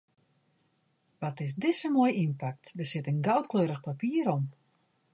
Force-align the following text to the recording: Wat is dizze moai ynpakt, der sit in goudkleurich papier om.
Wat 1.21 1.37
is 1.45 1.53
dizze 1.63 1.89
moai 1.95 2.13
ynpakt, 2.23 2.65
der 2.77 2.89
sit 2.91 3.09
in 3.11 3.23
goudkleurich 3.27 3.83
papier 3.87 4.25
om. 4.37 4.43